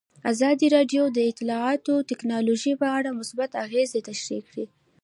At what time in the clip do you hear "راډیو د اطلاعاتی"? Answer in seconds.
0.75-1.95